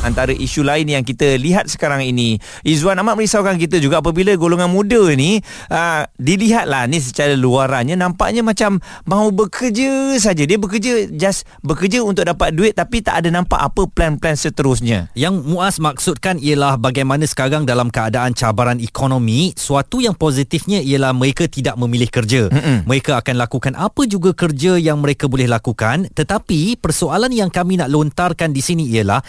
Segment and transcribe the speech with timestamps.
[0.00, 2.40] antara isu lain yang kita lihat sekarang ini.
[2.64, 8.40] Izwan amat merisaukan kita juga apabila golongan muda ni uh, dilihatlah ni secara luarannya nampaknya
[8.40, 10.44] macam mahu bekerja saja.
[10.44, 15.12] Dia bekerja just bekerja untuk dapat duit tapi tak ada nampak apa plan-plan seterusnya.
[15.16, 21.48] Yang Muaz maksudkan ialah bagaimana sekarang dalam keadaan cabaran ekonomi suatu yang positifnya ialah mereka
[21.48, 22.42] tidak memilih kerja.
[22.50, 22.88] Mm-mm.
[22.88, 26.08] mereka akan lakukan apa juga kerja yang mereka boleh lakukan.
[26.12, 29.20] Tetapi persoalan yang kami nak lontarkan di sini ialah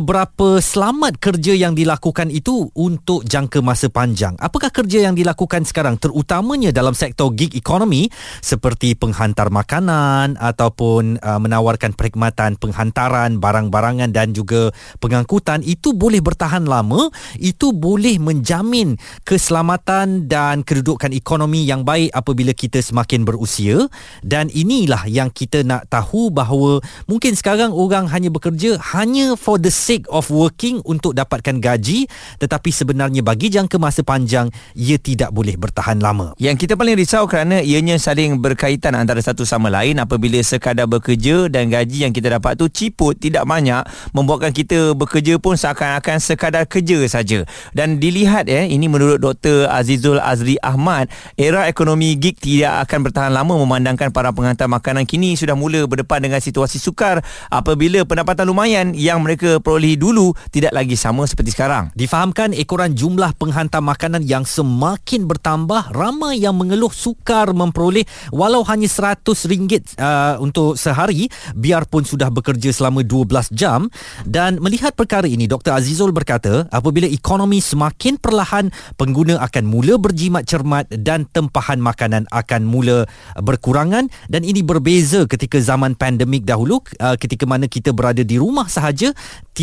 [0.00, 4.32] seberapa selamat kerja yang dilakukan itu untuk jangka masa panjang.
[4.40, 8.08] Apakah kerja yang dilakukan sekarang terutamanya dalam sektor gig economy
[8.40, 14.72] seperti penghantar makanan ataupun uh, menawarkan perkhidmatan penghantaran barang-barangan dan juga
[15.04, 18.96] pengangkutan itu boleh bertahan lama, itu boleh menjamin
[19.28, 23.84] keselamatan dan kedudukan ekonomi yang baik apabila kita semakin berusia
[24.24, 29.68] dan inilah yang kita nak tahu bahawa mungkin sekarang orang hanya bekerja hanya for the
[29.68, 32.06] sake of working untuk dapatkan gaji
[32.38, 34.46] tetapi sebenarnya bagi jangka masa panjang
[34.78, 36.36] ia tidak boleh bertahan lama.
[36.38, 41.50] Yang kita paling risau kerana ianya saling berkaitan antara satu sama lain apabila sekadar bekerja
[41.50, 43.82] dan gaji yang kita dapat tu ciput tidak banyak
[44.12, 47.42] membuatkan kita bekerja pun seakan-akan sekadar kerja saja.
[47.72, 53.32] Dan dilihat eh ini menurut Dr Azizul Azri Ahmad era ekonomi gig tidak akan bertahan
[53.32, 58.92] lama memandangkan para penghantar makanan kini sudah mula berdepan dengan situasi sukar apabila pendapatan lumayan
[58.92, 61.88] yang mereka peroleh diperolehi dulu tidak lagi sama seperti sekarang.
[61.96, 68.84] Difahamkan ekoran jumlah penghantar makanan yang semakin bertambah, ramai yang mengeluh sukar memperoleh walau hanya
[68.84, 73.88] RM100 uh, untuk sehari biarpun sudah bekerja selama 12 jam
[74.28, 78.68] dan melihat perkara ini Dr Azizul berkata apabila ekonomi semakin perlahan
[79.00, 83.08] pengguna akan mula berjimat cermat dan tempahan makanan akan mula
[83.40, 88.66] berkurangan dan ini berbeza ketika zaman pandemik dahulu uh, ketika mana kita berada di rumah
[88.66, 89.14] sahaja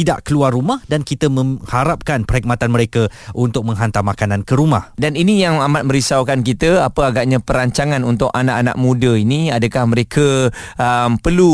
[0.08, 4.96] tidak keluar rumah dan kita mengharapkan perkhidmatan mereka untuk menghantar makanan ke rumah.
[4.96, 10.48] Dan ini yang amat merisaukan kita, apa agaknya perancangan untuk anak-anak muda ini, adakah mereka
[10.80, 11.52] um, perlu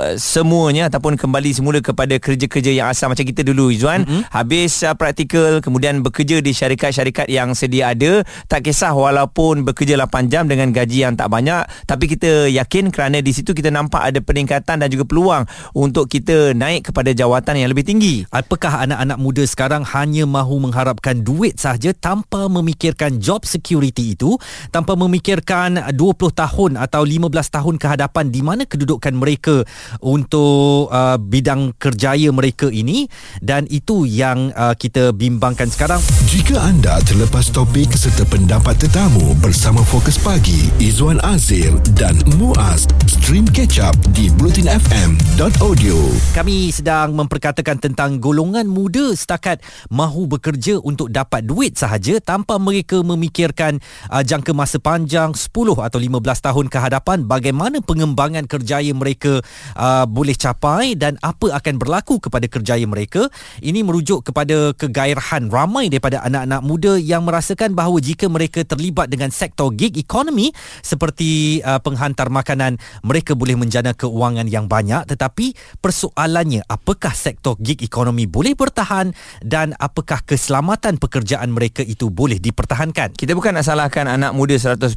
[0.00, 4.32] uh, semuanya ataupun kembali semula kepada kerja-kerja yang asal macam kita dulu Izzuan, mm-hmm.
[4.32, 10.32] habis uh, praktikal kemudian bekerja di syarikat-syarikat yang sedia ada, tak kisah walaupun bekerja 8
[10.32, 14.24] jam dengan gaji yang tak banyak, tapi kita yakin kerana di situ kita nampak ada
[14.24, 15.44] peningkatan dan juga peluang
[15.74, 18.22] untuk kita naik kepada jawatan yang lebih lebih tinggi.
[18.30, 24.38] Apakah anak-anak muda sekarang hanya mahu mengharapkan duit sahaja tanpa memikirkan job security itu,
[24.70, 25.98] tanpa memikirkan 20
[26.30, 29.66] tahun atau 15 tahun ke hadapan di mana kedudukan mereka
[29.98, 33.10] untuk uh, bidang kerjaya mereka ini
[33.42, 35.98] dan itu yang uh, kita bimbangkan sekarang.
[36.30, 43.50] Jika anda terlepas topik serta pendapat tetamu bersama Fokus Pagi, Izwan Azir dan Muaz, stream
[43.50, 45.98] catch up di blutinfm.audio.
[46.38, 53.00] Kami sedang memperkatakan tentang golongan muda setakat mahu bekerja untuk dapat duit sahaja tanpa mereka
[53.00, 53.80] memikirkan
[54.12, 59.40] uh, jangka masa panjang 10 atau 15 tahun ke hadapan bagaimana pengembangan kerjaya mereka
[59.78, 63.30] uh, boleh capai dan apa akan berlaku kepada kerjaya mereka.
[63.62, 69.30] Ini merujuk kepada kegairahan ramai daripada anak-anak muda yang merasakan bahawa jika mereka terlibat dengan
[69.30, 70.50] sektor gig economy
[70.82, 75.06] seperti uh, penghantar makanan mereka boleh menjana keuangan yang banyak.
[75.06, 79.14] Tetapi persoalannya apakah sektor gig ekonomi boleh bertahan
[79.46, 83.14] dan apakah keselamatan pekerjaan mereka itu boleh dipertahankan.
[83.14, 84.90] Kita bukan nak salahkan anak muda 100%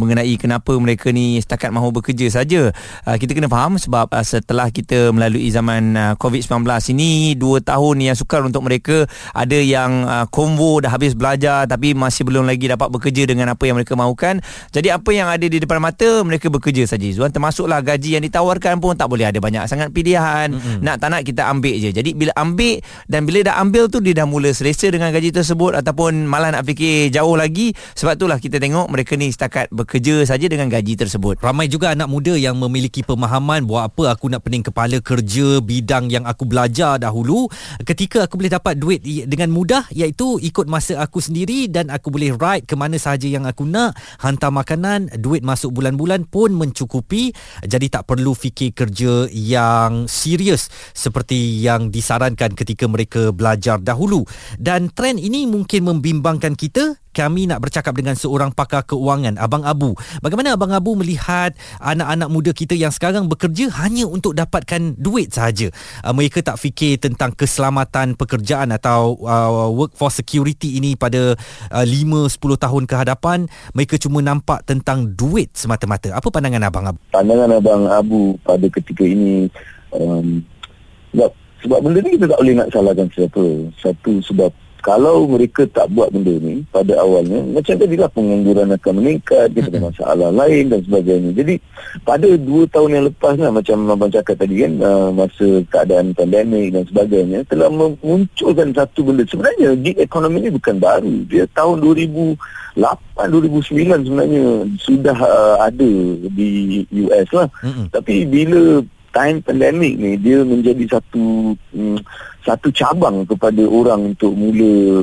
[0.00, 2.72] mengenai kenapa mereka ni setakat mahu bekerja saja.
[3.04, 6.64] Uh, kita kena faham sebab uh, setelah kita melalui zaman uh, COVID-19
[6.96, 12.22] ini 2 tahun yang sukar untuk mereka ada yang konvo dah habis belajar tapi masih
[12.22, 14.38] belum lagi dapat bekerja dengan apa yang mereka mahukan.
[14.70, 17.06] Jadi apa yang ada di depan mata mereka bekerja saja.
[17.10, 20.52] Zuan termasuklah gaji yang ditawarkan pun tak boleh ada banyak sangat pilihan.
[20.52, 20.84] Mm-hmm.
[20.84, 21.90] Nak tak nak kita ambil je.
[21.96, 25.80] Jadi bila ambil dan bila dah ambil tu dia dah mula selesa dengan gaji tersebut
[25.80, 27.72] ataupun malah nak fikir jauh lagi.
[27.96, 31.40] Sebab itulah kita tengok mereka ni setakat bekerja saja dengan gaji tersebut.
[31.40, 36.12] Ramai juga anak muda yang memiliki pemahaman buat apa aku nak pening kepala kerja bidang
[36.12, 37.48] yang aku belajar dahulu?
[37.80, 42.36] Ketika aku boleh dapat duit dengan mudah iaitu ikut masa aku sendiri dan aku boleh
[42.36, 47.32] ride ke mana sahaja yang aku nak hantar makanan duit masuk bulan-bulan pun mencukupi.
[47.64, 54.24] Jadi tak perlu fikir kerja yang serius seperti yang disarankan ketika mereka belajar dahulu
[54.56, 59.96] dan trend ini mungkin membimbangkan kita kami nak bercakap dengan seorang pakar keuangan Abang Abu.
[60.20, 65.72] Bagaimana Abang Abu melihat anak-anak muda kita yang sekarang bekerja hanya untuk dapatkan duit sahaja?
[66.04, 71.32] Uh, mereka tak fikir tentang keselamatan pekerjaan atau uh, workforce security ini pada
[71.72, 73.48] uh, 5 10 tahun ke hadapan.
[73.72, 76.12] Mereka cuma nampak tentang duit semata-mata.
[76.12, 77.00] Apa pandangan Abang Abu?
[77.16, 79.48] Pandangan Abang Abu pada ketika ini
[79.96, 80.44] um,
[81.64, 83.44] sebab benda ni kita tak boleh nak salahkan siapa.
[83.80, 84.50] Satu sebab
[84.86, 89.66] kalau mereka tak buat benda ni pada awalnya macam tadi lah pengangguran akan meningkat kita
[89.74, 91.30] ada masalah lain dan sebagainya.
[91.34, 91.54] Jadi
[92.06, 96.70] pada dua tahun yang lepas lah macam Abang cakap tadi kan uh, masa keadaan pandemik
[96.70, 99.26] dan sebagainya telah memunculkan satu benda.
[99.26, 101.14] Sebenarnya gig ekonomi ni bukan baru.
[101.26, 102.38] Dia tahun 2008
[102.78, 104.44] 2009 sebenarnya
[104.78, 105.90] sudah uh, ada
[106.30, 107.50] di US lah.
[107.66, 107.86] Mm-hmm.
[107.90, 111.96] tapi bila time pandemik ni dia menjadi satu um,
[112.46, 115.02] satu cabang kepada orang untuk mula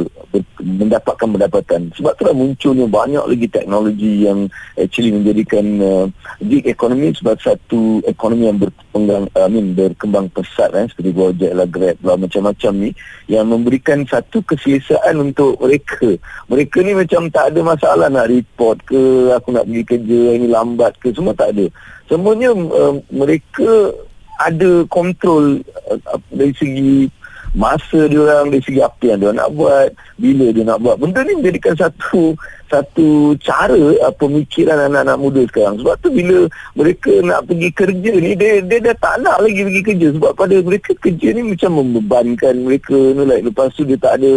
[0.63, 1.92] mendapatkan pendapatan.
[2.00, 4.48] Sebab itulah munculnya banyak lagi teknologi yang
[4.80, 6.06] actually menjadikan uh,
[6.40, 11.68] gig economy sebagai satu ekonomi yang berkembang I mean, berkembang pesat eh, seperti Gojek lah
[11.68, 12.90] Grab lah macam-macam ni
[13.28, 16.16] yang memberikan satu keselesaan untuk mereka.
[16.48, 20.95] Mereka ni macam tak ada masalah nak report ke aku nak pergi kerja ini lambat
[21.04, 21.68] ke semua tak ada.
[22.07, 23.92] Semuanya uh, mereka
[24.40, 25.60] ada kontrol
[25.92, 27.12] uh, dari segi
[27.54, 31.22] masa dia orang dari segi apa yang dia nak buat bila dia nak buat benda
[31.22, 32.34] ni menjadikan satu
[32.66, 38.34] satu cara uh, pemikiran anak-anak muda sekarang sebab tu bila mereka nak pergi kerja ni
[38.34, 42.54] dia dia dah tak nak lagi pergi kerja sebab pada mereka kerja ni macam membebankan
[42.66, 44.32] mereka ni like lepas tu dia tak ada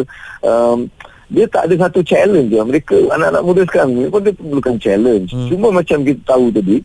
[0.45, 0.85] um,
[1.27, 2.61] dia tak ada satu challenge je.
[2.61, 5.49] mereka anak-anak muda sekarang ni pun dia perlukan challenge hmm.
[5.49, 6.85] cuma macam kita tahu tadi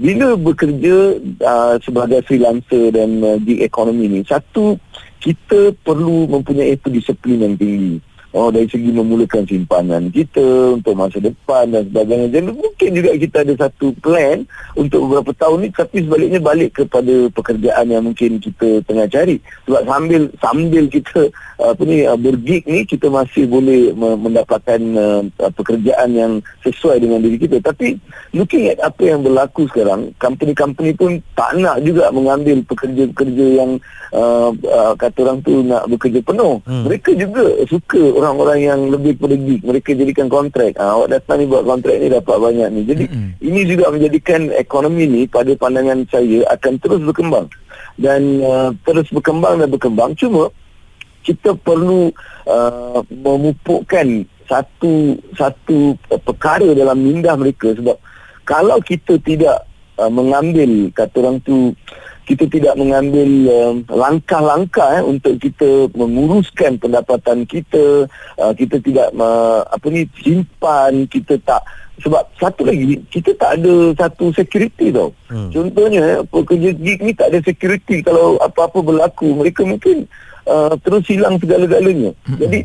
[0.00, 4.76] bila bekerja uh, sebagai freelancer dan uh, gig economy ni satu
[5.20, 8.00] kita perlu mempunyai disiplin yang tinggi
[8.30, 12.30] Oh dari segi memulakan simpanan kita untuk masa depan dan sebagainya.
[12.30, 14.46] Jadi mungkin juga kita ada satu plan
[14.78, 19.42] untuk beberapa tahun ni tapi sebaliknya balik kepada pekerjaan yang mungkin kita tengah cari.
[19.66, 21.26] Sebab sambil sambil kita
[21.58, 26.32] apa ni uh, bergig ni kita masih boleh mendapatkan uh, pekerjaan yang
[26.62, 27.58] sesuai dengan diri kita.
[27.58, 27.98] Tapi
[28.30, 33.70] looking at apa yang berlaku sekarang, company-company pun tak nak juga mengambil pekerja-pekerja yang
[34.14, 36.62] uh, uh, kata orang tu nak bekerja penuh.
[36.64, 36.86] Hmm.
[36.86, 40.76] Mereka juga suka orang-orang yang lebih pada geek mereka jadikan kontrak.
[40.76, 42.82] Ha, awak datang ni buat kontrak ni dapat banyak ni.
[42.84, 43.30] Jadi mm-hmm.
[43.40, 47.48] ini juga menjadikan ekonomi ni pada pandangan saya akan terus berkembang.
[47.96, 50.12] Dan uh, terus berkembang dan berkembang.
[50.20, 50.52] Cuma
[51.24, 52.12] kita perlu
[52.44, 57.72] uh, memupukkan satu satu perkara dalam minda mereka.
[57.72, 57.96] Sebab
[58.44, 59.64] kalau kita tidak
[59.96, 61.72] uh, mengambil kata orang tu
[62.30, 68.06] kita tidak mengambil um, langkah-langkah eh, untuk kita menguruskan pendapatan kita
[68.38, 71.58] uh, kita tidak uh, apa ni simpan kita tak
[71.98, 75.50] sebab satu lagi kita tak ada satu security tau hmm.
[75.50, 80.06] contohnya eh, pekerja gig ni tak ada security kalau apa-apa berlaku mereka mungkin
[80.46, 82.38] uh, terus hilang segala-galanya hmm.
[82.38, 82.58] jadi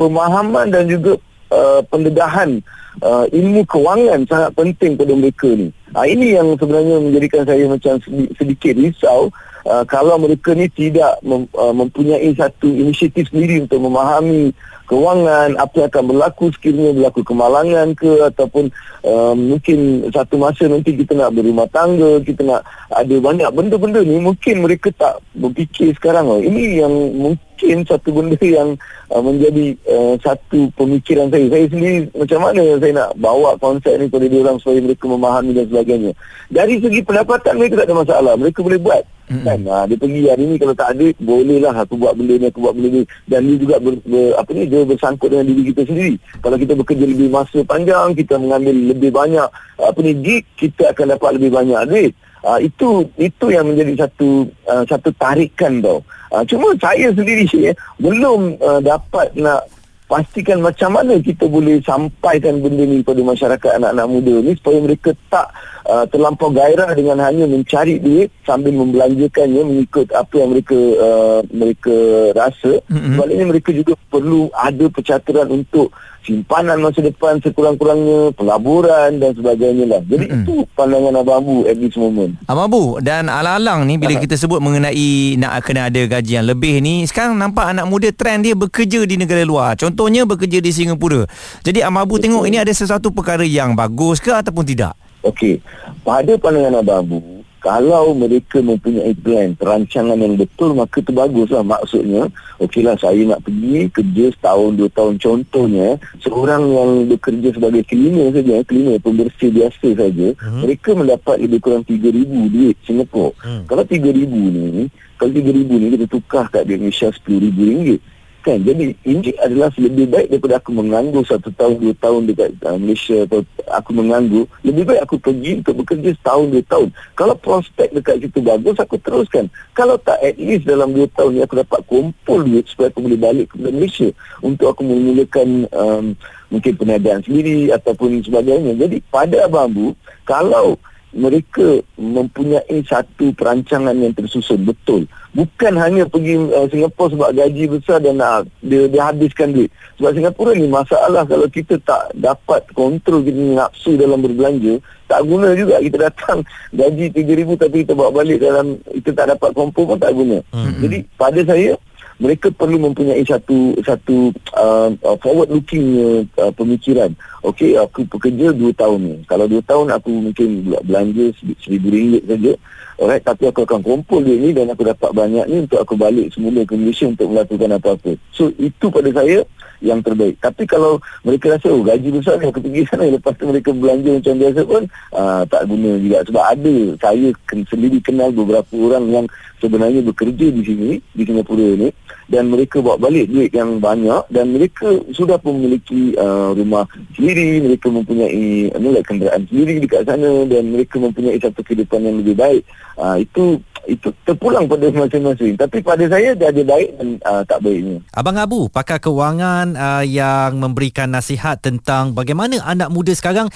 [0.00, 1.20] pemahaman dan juga
[1.52, 2.64] uh, pendedahan
[3.04, 5.68] uh, ilmu kewangan sangat penting pada mereka ni.
[5.90, 7.98] Uh, ini yang sebenarnya menjadikan saya macam
[8.38, 9.26] sedikit risau
[9.66, 14.52] uh, kalau mereka ni tidak mem, uh, mempunyai satu inisiatif sendiri untuk memahami
[14.90, 18.74] kewangan, apa yang akan berlaku sekiranya berlaku kemalangan ke ataupun
[19.06, 24.18] uh, mungkin satu masa nanti kita nak berumah tangga, kita nak ada banyak benda-benda ni
[24.18, 26.26] mungkin mereka tak berfikir sekarang.
[26.26, 26.42] Oh.
[26.42, 28.74] Ini yang mungkin satu benda yang
[29.14, 31.46] uh, menjadi uh, satu pemikiran saya.
[31.46, 35.50] Saya sendiri macam mana saya nak bawa konsep ni kepada dia orang supaya mereka memahami
[35.54, 36.12] dan sebagainya.
[36.50, 38.34] Dari segi pendapatan mereka tak ada masalah.
[38.34, 39.06] Mereka boleh buat.
[39.30, 39.62] Kan?
[39.62, 42.74] Ha, dia pergi hari ni kalau tak ada, bolehlah aku buat benda ni, aku buat
[42.74, 43.02] benda ni.
[43.30, 46.14] Dan dia juga ber, ber, apa ni, dia bersangkut dengan diri kita sendiri.
[46.42, 51.14] Kalau kita bekerja lebih masa panjang, kita mengambil lebih banyak apa ni gig, kita akan
[51.14, 52.12] dapat lebih banyak duit.
[52.40, 56.00] Uh, itu itu yang menjadi satu uh, satu tarikan tau.
[56.32, 59.68] Uh, cuma saya sendiri ya, belum uh, dapat nak
[60.10, 65.14] pastikan macam mana kita boleh sampaikan benda ni kepada masyarakat anak-anak muda ni supaya mereka
[65.30, 65.54] tak
[65.86, 71.96] uh, terlampau gairah dengan hanya mencari duit sambil membelanjakannya mengikut apa yang mereka uh, mereka
[72.34, 72.82] rasa.
[72.90, 73.14] Mm-hmm.
[73.14, 80.00] Sebaliknya mereka juga perlu ada pencaturan untuk simpanan masa depan sekurang-kurangnya pelaburan dan sebagainya lah.
[80.04, 80.44] Jadi mm-hmm.
[80.44, 82.36] itu pandangan Abang Abu at this moment.
[82.44, 86.84] Abang Abu dan alang-alang ni bila kita sebut mengenai nak kena ada gaji yang lebih
[86.84, 89.74] ni sekarang nampak anak muda trend dia bekerja di negara luar.
[89.80, 91.24] Contohnya bekerja di Singapura.
[91.64, 94.92] Jadi Abang Abu tengok ini ada sesuatu perkara yang bagus ke ataupun tidak?
[95.24, 95.60] Okey.
[96.04, 102.32] Pada pandangan Abang Abu kalau mereka mempunyai plan perancangan yang betul maka itu baguslah maksudnya
[102.56, 108.64] okeylah saya nak pergi kerja setahun dua tahun contohnya seorang yang bekerja sebagai cleaner saja
[108.64, 110.60] cleaner pembersih biasa saja hmm.
[110.64, 113.62] mereka mendapat lebih kurang 3000 duit Singapura hmm.
[113.68, 114.84] kalau 3000 ni
[115.20, 118.00] kalau 3000 ni kita tukar kat Indonesia 10000 ringgit
[118.40, 118.64] Kan?
[118.64, 123.28] Jadi ini adalah lebih baik daripada aku menganggur satu tahun, dua tahun dekat uh, Malaysia
[123.28, 124.48] atau aku menganggur.
[124.64, 126.88] Lebih baik aku pergi untuk bekerja setahun, dua tahun.
[127.12, 129.52] Kalau prospek dekat situ bagus, aku teruskan.
[129.76, 133.20] Kalau tak, at least dalam dua tahun ni aku dapat kumpul duit supaya aku boleh
[133.20, 134.08] balik ke Malaysia
[134.40, 136.04] untuk aku memulakan um,
[136.48, 138.72] mungkin perniagaan sendiri ataupun sebagainya.
[138.74, 139.86] Jadi pada Abang Bu,
[140.24, 140.80] kalau
[141.10, 145.10] mereka mempunyai satu perancangan yang tersusun betul.
[145.34, 149.70] Bukan hanya pergi uh, Singapura sebab gaji besar dan uh, dia, dia habiskan duit.
[149.98, 154.78] Sebab Singapura ni masalah kalau kita tak dapat kontrol kita nafsu dalam berbelanja
[155.10, 156.38] tak guna juga kita datang
[156.78, 160.38] gaji 3000 tapi kita bawa balik dalam kita tak dapat kumpul pun tak guna.
[160.54, 160.78] Hmm.
[160.78, 161.74] jadi pada saya
[162.20, 165.96] mereka perlu mempunyai satu satu uh, uh forward looking
[166.36, 167.16] uh, pemikiran.
[167.40, 169.16] Okey, aku bekerja 2 tahun ni.
[169.24, 171.32] Kalau 2 tahun aku mungkin belanja
[171.64, 172.52] seribu ringgit saja.
[173.00, 176.28] Alright, tapi aku akan kumpul duit ni dan aku dapat banyak ni untuk aku balik
[176.36, 178.12] semula ke Malaysia untuk melakukan apa-apa.
[178.28, 179.40] So, itu pada saya
[179.80, 180.36] yang terbaik.
[180.40, 184.10] Tapi kalau mereka rasa, oh gaji besar ni aku pergi sana, lepas tu mereka belanja
[184.16, 184.82] macam biasa pun,
[185.16, 186.18] uh, tak guna juga.
[186.28, 189.26] Sebab ada, saya sendiri kenal beberapa orang yang
[189.60, 191.88] sebenarnya bekerja di sini, di Singapura ni,
[192.30, 196.86] dan mereka bawa balik duit yang banyak dan mereka sudah pun memiliki uh, rumah
[197.18, 202.38] sendiri mereka mempunyai uh, kenderaan sendiri dekat sana dan mereka mempunyai satu kehidupan yang lebih
[202.38, 202.62] baik
[203.02, 203.58] uh, itu
[203.88, 205.54] itu terpulang pada masing-masing.
[205.56, 207.98] Tapi pada saya dia ada baik dan uh, tak baiknya.
[208.12, 213.48] Abang Abu pakar kewangan uh, yang memberikan nasihat tentang bagaimana anak muda sekarang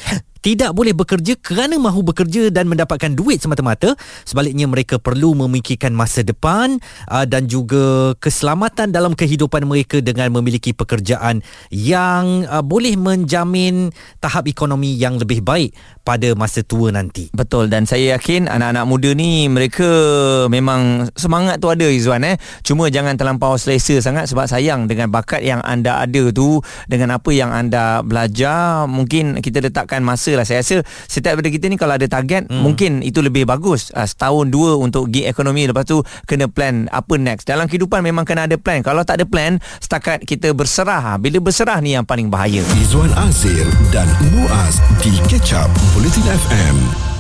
[0.45, 3.97] tidak boleh bekerja kerana mahu bekerja dan mendapatkan duit semata-mata
[4.29, 6.77] sebaliknya mereka perlu memikirkan masa depan
[7.09, 11.41] uh, dan juga keselamatan dalam kehidupan mereka dengan memiliki pekerjaan
[11.73, 13.89] yang uh, boleh menjamin
[14.21, 15.73] tahap ekonomi yang lebih baik
[16.05, 17.33] pada masa tua nanti.
[17.33, 19.89] Betul dan saya yakin anak-anak muda ni mereka
[20.53, 22.37] memang semangat tu ada Izwan eh.
[22.61, 27.33] Cuma jangan terlampau selesa sangat sebab sayang dengan bakat yang anda ada tu dengan apa
[27.33, 31.95] yang anda belajar mungkin kita letakkan masa lah saya rasa setiap daripada kita ni kalau
[31.99, 32.63] ada target hmm.
[32.63, 33.91] mungkin itu lebih bagus.
[33.91, 35.67] Uh, setahun dua untuk gig ekonomi.
[35.67, 37.49] Lepas tu kena plan apa next.
[37.49, 38.85] Dalam kehidupan memang kena ada plan.
[38.85, 42.63] Kalau tak ada plan setakat kita berserah bila berserah ni yang paling bahaya.
[42.79, 47.14] Izwan Azir dan Muaz di Catch Up Bulletin FM